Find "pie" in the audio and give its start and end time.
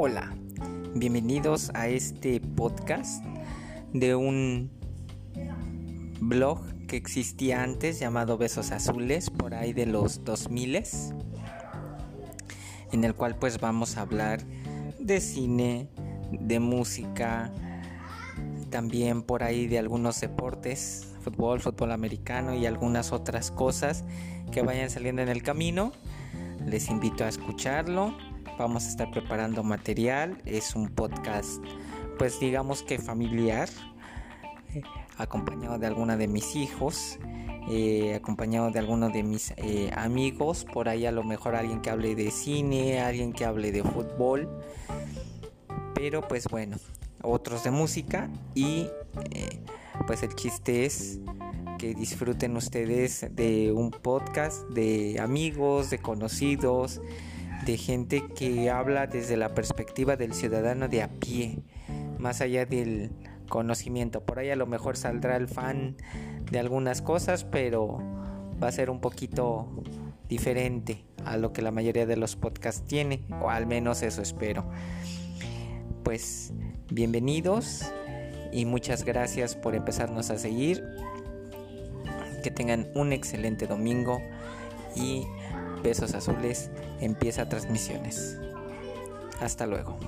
61.08-61.58